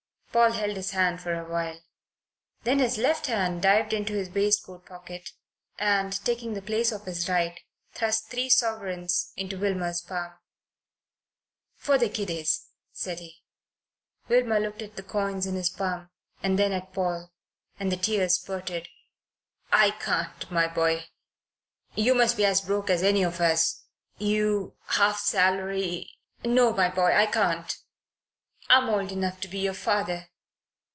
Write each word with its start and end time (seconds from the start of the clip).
Paul 0.33 0.53
held 0.53 0.77
his 0.77 0.91
hand 0.91 1.19
for 1.19 1.33
a 1.33 1.43
while. 1.43 1.81
Then 2.63 2.79
his 2.79 2.97
left 2.97 3.25
hand 3.27 3.61
dived 3.61 3.91
into 3.91 4.13
his 4.13 4.29
waistcoat 4.29 4.85
pocket 4.85 5.31
and, 5.77 6.13
taking 6.23 6.53
the 6.53 6.61
place 6.61 6.93
of 6.93 7.03
his 7.03 7.27
right, 7.27 7.59
thrust 7.91 8.29
three 8.29 8.49
sovereigns 8.49 9.33
into 9.35 9.57
Wilmer's 9.57 9.99
palm. 9.99 10.31
"For 11.75 11.97
the 11.97 12.07
kiddies," 12.07 12.67
said 12.93 13.19
he. 13.19 13.43
Wilmer 14.29 14.61
looked 14.61 14.81
at 14.81 14.95
the 14.95 15.03
coins 15.03 15.45
in 15.45 15.55
his 15.55 15.69
palm, 15.69 16.09
and 16.41 16.57
then 16.57 16.71
at 16.71 16.93
Paul, 16.93 17.33
and 17.77 17.91
the 17.91 17.97
tears 17.97 18.35
spurted. 18.35 18.87
"I 19.69 19.91
can't, 19.91 20.49
my 20.49 20.65
boy. 20.69 21.07
You 21.93 22.15
must 22.15 22.37
be 22.37 22.45
as 22.45 22.61
broke 22.61 22.89
as 22.89 23.03
any 23.03 23.23
of 23.23 23.41
us 23.41 23.83
you 24.17 24.77
half 24.85 25.19
salary 25.19 26.09
no, 26.41 26.71
my 26.71 26.87
boy, 26.87 27.13
I 27.17 27.25
can't. 27.25 27.75
I'm 28.69 28.87
old 28.87 29.11
enough 29.11 29.41
to 29.41 29.49
be 29.49 29.57
your 29.57 29.73
father. 29.73 30.29